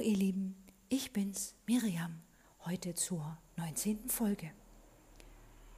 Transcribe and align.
Hallo 0.00 0.12
ihr 0.12 0.16
Lieben, 0.16 0.56
ich 0.88 1.12
bin's, 1.12 1.54
Miriam, 1.66 2.22
heute 2.64 2.94
zur 2.94 3.36
19. 3.58 4.08
Folge. 4.08 4.50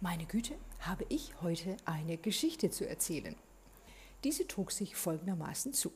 Meine 0.00 0.26
Güte, 0.26 0.56
habe 0.80 1.06
ich 1.08 1.40
heute 1.40 1.76
eine 1.84 2.16
Geschichte 2.16 2.68
zu 2.68 2.88
erzählen. 2.88 3.36
Diese 4.24 4.48
trug 4.48 4.72
sich 4.72 4.96
folgendermaßen 4.96 5.72
zu. 5.72 5.92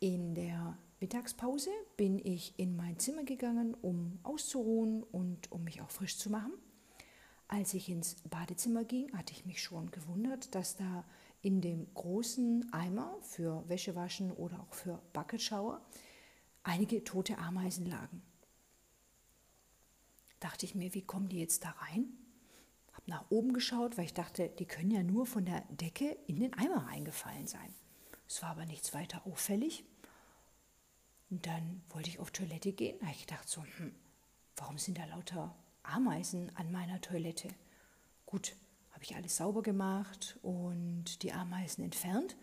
In 0.00 0.34
der 0.34 0.76
Mittagspause 1.00 1.70
bin 1.96 2.18
ich 2.18 2.52
in 2.58 2.76
mein 2.76 2.98
Zimmer 2.98 3.24
gegangen, 3.24 3.74
um 3.80 4.18
auszuruhen 4.22 5.02
und 5.02 5.50
um 5.50 5.64
mich 5.64 5.80
auch 5.80 5.90
frisch 5.90 6.18
zu 6.18 6.28
machen. 6.28 6.52
Als 7.48 7.72
ich 7.72 7.88
ins 7.88 8.16
Badezimmer 8.28 8.84
ging, 8.84 9.10
hatte 9.16 9.32
ich 9.32 9.46
mich 9.46 9.62
schon 9.62 9.90
gewundert, 9.90 10.54
dass 10.54 10.76
da 10.76 11.06
in 11.40 11.62
dem 11.62 11.86
großen 11.94 12.70
Eimer 12.74 13.16
für 13.22 13.66
Wäschewaschen 13.66 14.30
oder 14.30 14.60
auch 14.60 14.74
für 14.74 15.00
Bucketshower 15.14 15.80
einige 16.64 17.04
tote 17.04 17.38
Ameisen 17.38 17.86
lagen. 17.86 18.22
Dachte 20.40 20.66
ich 20.66 20.74
mir, 20.74 20.92
wie 20.94 21.02
kommen 21.06 21.28
die 21.28 21.38
jetzt 21.38 21.64
da 21.64 21.70
rein? 21.70 22.06
Hab 22.92 23.06
nach 23.08 23.30
oben 23.30 23.52
geschaut, 23.52 23.96
weil 23.96 24.06
ich 24.06 24.14
dachte, 24.14 24.48
die 24.48 24.66
können 24.66 24.90
ja 24.90 25.02
nur 25.02 25.26
von 25.26 25.44
der 25.44 25.62
Decke 25.70 26.16
in 26.26 26.40
den 26.40 26.54
Eimer 26.54 26.86
reingefallen 26.88 27.46
sein. 27.46 27.72
Es 28.28 28.42
war 28.42 28.50
aber 28.50 28.66
nichts 28.66 28.92
weiter 28.92 29.26
auffällig. 29.26 29.84
Und 31.30 31.46
dann 31.46 31.82
wollte 31.90 32.10
ich 32.10 32.18
auf 32.18 32.30
Toilette 32.30 32.72
gehen. 32.72 32.98
Da 32.98 33.06
habe 33.06 33.16
ich 33.16 33.26
gedacht, 33.26 33.48
so, 33.48 33.62
hm, 33.62 33.94
warum 34.56 34.78
sind 34.78 34.98
da 34.98 35.04
lauter 35.06 35.54
Ameisen 35.82 36.54
an 36.56 36.70
meiner 36.70 37.00
Toilette? 37.00 37.48
Gut, 38.26 38.54
habe 38.92 39.04
ich 39.04 39.16
alles 39.16 39.36
sauber 39.36 39.62
gemacht 39.62 40.38
und 40.42 41.22
die 41.22 41.32
Ameisen 41.32 41.84
entfernt. 41.84 42.36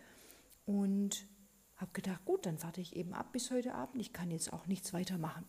Und 0.66 1.26
habe 1.82 1.92
gedacht, 1.92 2.24
gut, 2.24 2.46
dann 2.46 2.62
warte 2.62 2.80
ich 2.80 2.96
eben 2.96 3.12
ab 3.12 3.32
bis 3.32 3.50
heute 3.50 3.74
Abend. 3.74 4.00
Ich 4.00 4.12
kann 4.12 4.30
jetzt 4.30 4.52
auch 4.52 4.66
nichts 4.66 4.92
weiter 4.92 5.18
machen. 5.18 5.44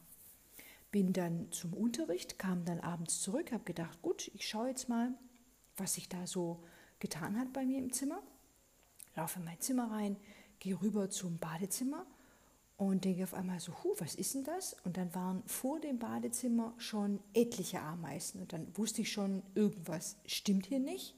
Bin 0.92 1.14
dann 1.14 1.52
zum 1.52 1.74
Unterricht, 1.74 2.38
kam 2.38 2.66
dann 2.66 2.80
abends 2.80 3.22
zurück, 3.22 3.52
habe 3.52 3.64
gedacht, 3.64 4.02
gut, 4.02 4.30
ich 4.34 4.48
schaue 4.48 4.68
jetzt 4.68 4.90
mal, 4.90 5.14
was 5.78 5.94
sich 5.94 6.10
da 6.10 6.28
so 6.28 6.64
getan 7.00 7.40
hat 7.40 7.54
bei 7.54 7.66
mir 7.66 7.80
im 7.80 7.94
Zimmer. 7.94 8.22
Laufe 9.16 9.40
in 9.40 9.46
mein 9.46 9.62
Zimmer 9.62 9.92
rein, 9.92 10.18
gehe 10.60 10.80
rüber 10.82 11.10
zum 11.10 11.38
Badezimmer 11.38 12.06
und 12.78 13.06
denke 13.06 13.24
auf 13.24 13.34
einmal 13.34 13.60
so, 13.60 13.72
hu, 13.84 13.94
was 14.00 14.16
ist 14.16 14.34
denn 14.34 14.44
das? 14.44 14.76
Und 14.84 14.98
dann 14.98 15.14
waren 15.14 15.44
vor 15.46 15.80
dem 15.80 16.00
Badezimmer 16.00 16.74
schon 16.78 17.20
etliche 17.34 17.80
Ameisen 17.82 18.42
und 18.42 18.54
dann 18.54 18.76
wusste 18.76 19.02
ich 19.02 19.12
schon, 19.12 19.44
irgendwas 19.54 20.18
stimmt 20.26 20.66
hier 20.66 20.80
nicht. 20.80 21.16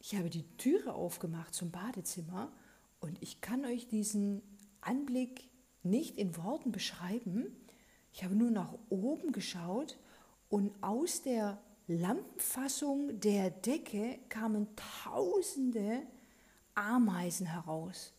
Ich 0.00 0.16
habe 0.16 0.30
die 0.30 0.44
Türe 0.56 0.94
aufgemacht 0.94 1.54
zum 1.54 1.70
Badezimmer 1.70 2.52
und 3.00 3.22
ich 3.22 3.40
kann 3.40 3.64
euch 3.64 3.88
diesen 3.88 4.42
Anblick 4.80 5.48
nicht 5.82 6.16
in 6.16 6.36
Worten 6.36 6.72
beschreiben. 6.72 7.46
Ich 8.12 8.24
habe 8.24 8.34
nur 8.34 8.50
nach 8.50 8.74
oben 8.88 9.32
geschaut 9.32 9.98
und 10.48 10.72
aus 10.82 11.22
der 11.22 11.60
Lampenfassung 11.86 13.20
der 13.20 13.50
Decke 13.50 14.18
kamen 14.28 14.68
tausende 15.04 16.02
Ameisen 16.74 17.46
heraus. 17.46 18.12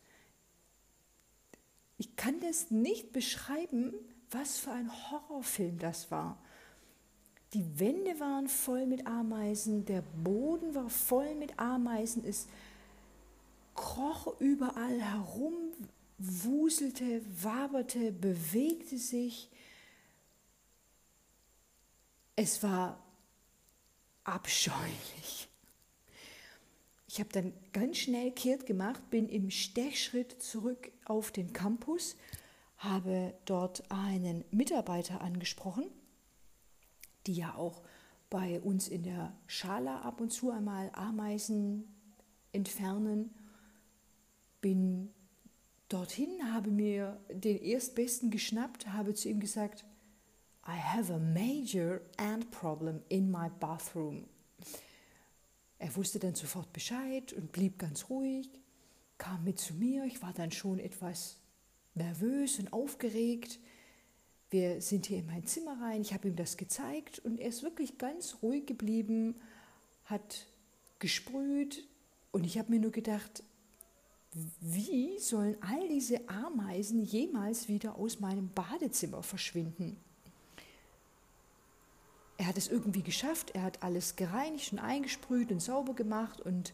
Ich 1.98 2.16
kann 2.16 2.40
das 2.40 2.70
nicht 2.70 3.12
beschreiben, 3.12 3.94
was 4.30 4.58
für 4.58 4.72
ein 4.72 4.90
Horrorfilm 4.90 5.78
das 5.78 6.10
war. 6.10 6.42
Die 7.52 7.78
Wände 7.78 8.18
waren 8.20 8.48
voll 8.48 8.86
mit 8.86 9.06
Ameisen, 9.06 9.84
der 9.84 10.02
Boden 10.02 10.74
war 10.74 10.88
voll 10.88 11.34
mit 11.34 11.58
Ameisen, 11.58 12.24
es 12.24 12.46
kroch 13.90 14.40
überall 14.40 15.00
herum, 15.00 15.72
wuselte, 16.18 17.22
waberte, 17.42 18.12
bewegte 18.12 18.98
sich. 18.98 19.50
Es 22.36 22.62
war 22.62 23.02
abscheulich. 24.22 25.48
Ich 27.08 27.18
habe 27.18 27.30
dann 27.32 27.52
ganz 27.72 27.98
schnell 27.98 28.30
kehrt 28.30 28.66
gemacht, 28.66 29.10
bin 29.10 29.28
im 29.28 29.50
Stechschritt 29.50 30.40
zurück 30.40 30.92
auf 31.04 31.32
den 31.32 31.52
Campus, 31.52 32.16
habe 32.78 33.34
dort 33.44 33.90
einen 33.90 34.44
Mitarbeiter 34.52 35.20
angesprochen, 35.20 35.84
die 37.26 37.34
ja 37.34 37.56
auch 37.56 37.82
bei 38.30 38.60
uns 38.60 38.86
in 38.86 39.02
der 39.02 39.36
Schala 39.48 40.02
ab 40.02 40.20
und 40.20 40.30
zu 40.30 40.52
einmal 40.52 40.90
Ameisen 40.94 41.92
entfernen 42.52 43.34
bin 44.60 45.10
dorthin, 45.88 46.52
habe 46.52 46.70
mir 46.70 47.20
den 47.32 47.58
Erstbesten 47.58 48.30
geschnappt, 48.30 48.92
habe 48.92 49.14
zu 49.14 49.28
ihm 49.28 49.40
gesagt, 49.40 49.84
I 50.66 50.78
have 50.78 51.12
a 51.12 51.18
major 51.18 52.00
ant 52.16 52.50
problem 52.50 53.02
in 53.08 53.30
my 53.30 53.48
bathroom. 53.58 54.26
Er 55.78 55.96
wusste 55.96 56.18
dann 56.18 56.34
sofort 56.34 56.72
Bescheid 56.72 57.32
und 57.32 57.52
blieb 57.52 57.78
ganz 57.78 58.10
ruhig, 58.10 58.48
kam 59.16 59.44
mit 59.44 59.58
zu 59.58 59.74
mir. 59.74 60.04
Ich 60.04 60.22
war 60.22 60.32
dann 60.32 60.52
schon 60.52 60.78
etwas 60.78 61.38
nervös 61.94 62.58
und 62.58 62.72
aufgeregt. 62.72 63.58
Wir 64.50 64.80
sind 64.82 65.06
hier 65.06 65.18
in 65.18 65.26
mein 65.26 65.46
Zimmer 65.46 65.80
rein, 65.80 66.02
ich 66.02 66.12
habe 66.12 66.28
ihm 66.28 66.36
das 66.36 66.56
gezeigt 66.56 67.20
und 67.20 67.38
er 67.38 67.48
ist 67.48 67.62
wirklich 67.62 67.98
ganz 67.98 68.38
ruhig 68.42 68.66
geblieben, 68.66 69.36
hat 70.04 70.46
gesprüht 70.98 71.86
und 72.32 72.44
ich 72.44 72.58
habe 72.58 72.70
mir 72.70 72.80
nur 72.80 72.90
gedacht, 72.90 73.44
wie 74.60 75.18
sollen 75.18 75.56
all 75.60 75.88
diese 75.88 76.28
Ameisen 76.28 77.02
jemals 77.04 77.68
wieder 77.68 77.96
aus 77.96 78.20
meinem 78.20 78.48
Badezimmer 78.50 79.22
verschwinden? 79.22 79.96
Er 82.38 82.46
hat 82.46 82.56
es 82.56 82.68
irgendwie 82.68 83.02
geschafft, 83.02 83.50
er 83.50 83.62
hat 83.62 83.82
alles 83.82 84.16
gereinigt 84.16 84.72
und 84.72 84.78
eingesprüht 84.78 85.52
und 85.52 85.60
sauber 85.60 85.94
gemacht 85.94 86.40
und 86.40 86.72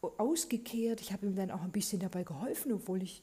ausgekehrt. 0.00 1.00
Ich 1.00 1.12
habe 1.12 1.26
ihm 1.26 1.36
dann 1.36 1.50
auch 1.50 1.62
ein 1.62 1.72
bisschen 1.72 2.00
dabei 2.00 2.22
geholfen, 2.22 2.72
obwohl 2.72 3.02
ich 3.02 3.22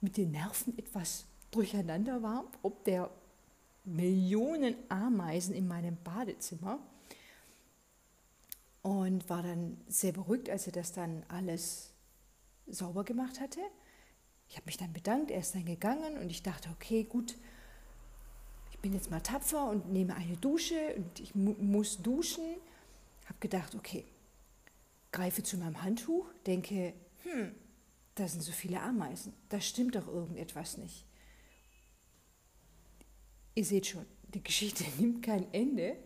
mit 0.00 0.16
den 0.16 0.30
Nerven 0.30 0.78
etwas 0.78 1.26
durcheinander 1.50 2.22
war, 2.22 2.44
ob 2.62 2.84
der 2.84 3.10
Millionen 3.84 4.76
Ameisen 4.88 5.54
in 5.54 5.68
meinem 5.68 5.96
Badezimmer. 6.02 6.78
Und 8.82 9.28
war 9.30 9.42
dann 9.42 9.78
sehr 9.88 10.12
beruhigt, 10.12 10.50
als 10.50 10.66
er 10.66 10.72
das 10.72 10.92
dann 10.92 11.22
alles 11.28 11.93
sauber 12.66 13.04
gemacht 13.04 13.40
hatte. 13.40 13.60
Ich 14.48 14.56
habe 14.56 14.66
mich 14.66 14.76
dann 14.76 14.92
bedankt, 14.92 15.30
er 15.30 15.40
ist 15.40 15.54
dann 15.54 15.64
gegangen 15.64 16.18
und 16.18 16.30
ich 16.30 16.42
dachte, 16.42 16.68
okay, 16.70 17.04
gut, 17.04 17.36
ich 18.70 18.78
bin 18.78 18.92
jetzt 18.92 19.10
mal 19.10 19.20
tapfer 19.20 19.68
und 19.68 19.92
nehme 19.92 20.14
eine 20.14 20.36
Dusche 20.36 20.94
und 20.96 21.20
ich 21.20 21.34
mu 21.34 21.54
muss 21.58 22.02
duschen. 22.02 22.44
Habe 23.26 23.38
gedacht, 23.40 23.74
okay, 23.74 24.04
greife 25.12 25.42
zu 25.42 25.56
meinem 25.56 25.82
Handtuch, 25.82 26.26
denke, 26.46 26.92
hm, 27.22 27.54
da 28.14 28.28
sind 28.28 28.42
so 28.42 28.52
viele 28.52 28.80
Ameisen, 28.80 29.32
da 29.48 29.60
stimmt 29.60 29.94
doch 29.94 30.06
irgendetwas 30.06 30.76
nicht. 30.76 31.06
Ihr 33.54 33.64
seht 33.64 33.86
schon, 33.86 34.04
die 34.34 34.42
Geschichte 34.42 34.84
nimmt 34.98 35.22
kein 35.22 35.52
Ende. 35.52 35.96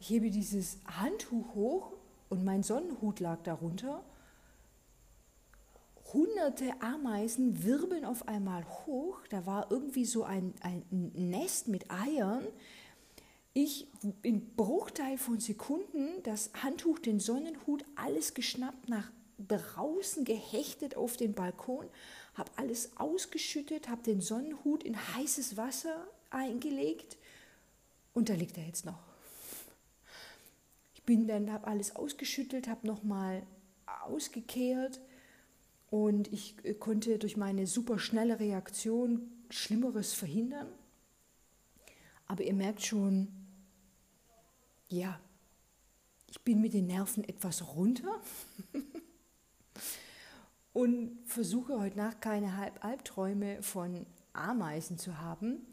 Ich 0.00 0.10
hebe 0.10 0.30
dieses 0.30 0.78
Handtuch 0.86 1.54
hoch 1.54 1.92
und 2.28 2.44
mein 2.44 2.62
Sonnenhut 2.62 3.20
lag 3.20 3.42
darunter 3.42 4.04
hunderte 6.14 6.80
Ameisen 6.80 7.64
wirbeln 7.64 8.04
auf 8.04 8.28
einmal 8.28 8.64
hoch. 8.86 9.18
Da 9.28 9.44
war 9.44 9.70
irgendwie 9.70 10.06
so 10.06 10.24
ein, 10.24 10.54
ein 10.60 10.84
Nest 10.90 11.68
mit 11.68 11.90
Eiern. 11.90 12.46
Ich 13.52 13.88
in 14.22 14.54
Bruchteil 14.54 15.18
von 15.18 15.40
Sekunden 15.40 16.22
das 16.22 16.50
Handtuch, 16.62 16.98
den 16.98 17.20
Sonnenhut, 17.20 17.84
alles 17.94 18.34
geschnappt, 18.34 18.88
nach 18.88 19.10
draußen 19.38 20.24
gehechtet 20.24 20.96
auf 20.96 21.16
den 21.16 21.34
Balkon, 21.34 21.86
habe 22.34 22.50
alles 22.56 22.96
ausgeschüttet, 22.96 23.88
habe 23.88 24.02
den 24.02 24.20
Sonnenhut 24.20 24.82
in 24.82 24.96
heißes 25.14 25.56
Wasser 25.56 26.06
eingelegt 26.30 27.16
und 28.12 28.28
da 28.28 28.34
liegt 28.34 28.56
er 28.56 28.64
jetzt 28.64 28.86
noch. 28.86 28.98
Ich 30.94 31.02
bin 31.02 31.26
dann, 31.26 31.52
habe 31.52 31.66
alles 31.66 31.94
ausgeschüttelt, 31.94 32.68
habe 32.68 32.86
nochmal 32.86 33.42
ausgekehrt 34.04 35.00
und 35.94 36.32
ich 36.32 36.56
äh, 36.64 36.74
konnte 36.74 37.20
durch 37.20 37.36
meine 37.36 37.68
super 37.68 38.00
schnelle 38.00 38.40
Reaktion 38.40 39.30
Schlimmeres 39.48 40.12
verhindern. 40.12 40.66
Aber 42.26 42.42
ihr 42.42 42.52
merkt 42.52 42.84
schon, 42.84 43.28
ja, 44.88 45.20
ich 46.28 46.40
bin 46.40 46.60
mit 46.60 46.74
den 46.74 46.88
Nerven 46.88 47.22
etwas 47.22 47.76
runter 47.76 48.20
und 50.72 51.16
versuche 51.26 51.78
heute 51.78 51.96
Nacht 51.96 52.20
keine 52.20 52.56
Halb 52.56 52.84
Albträume 52.84 53.62
von 53.62 54.04
Ameisen 54.32 54.98
zu 54.98 55.20
haben. 55.20 55.64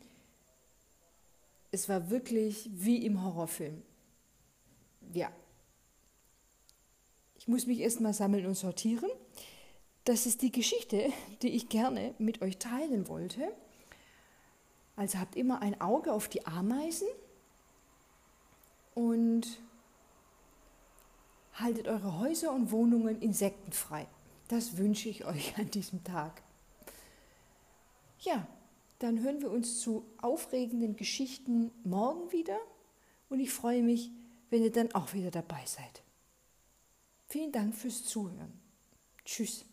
Es 1.72 1.90
war 1.90 2.12
wirklich 2.12 2.70
wie 2.72 3.04
im 3.08 3.24
Horrorfilm. 3.24 3.82
Ja. 5.14 5.32
Ich 7.40 7.48
muss 7.48 7.66
mich 7.66 7.80
erstmal 7.80 8.14
sammeln 8.14 8.46
und 8.46 8.54
sortieren. 8.54 9.10
Das 10.06 10.26
ist 10.26 10.42
die 10.42 10.52
Geschichte, 10.52 11.12
die 11.42 11.50
ich 11.50 11.70
gerne 11.70 12.16
mit 12.18 12.42
euch 12.42 12.58
teilen 12.58 13.08
wollte. 13.08 13.52
Also 14.96 15.20
habt 15.20 15.36
immer 15.36 15.62
ein 15.62 15.80
Auge 15.80 16.12
auf 16.12 16.28
die 16.28 16.46
Ameisen 16.46 17.08
und 18.94 19.60
haltet 21.54 21.88
eure 21.88 22.20
Häuser 22.20 22.52
und 22.52 22.72
Wohnungen 22.72 23.22
insektenfrei. 23.22 24.08
Das 24.48 24.78
wünsche 24.78 25.10
ich 25.10 25.26
euch 25.26 25.58
an 25.58 25.70
diesem 25.72 26.04
Tag. 26.04 26.42
Ja, 28.20 28.48
dann 29.00 29.22
hören 29.22 29.42
wir 29.42 29.50
uns 29.50 29.80
zu 29.80 30.06
aufregenden 30.22 30.96
Geschichten 30.96 31.72
morgen 31.84 32.32
wieder 32.32 32.60
und 33.30 33.40
ich 33.40 33.52
freue 33.52 33.82
mich, 33.82 34.12
wenn 34.50 34.64
ihr 34.64 34.72
dann 34.72 34.94
auch 34.94 35.14
wieder 35.14 35.32
dabei 35.32 35.64
seid. 35.66 36.04
Vielen 37.28 37.52
Dank 37.52 37.74
fürs 37.74 38.04
Zuhören. 38.04 38.60
Tschüss. 39.24 39.66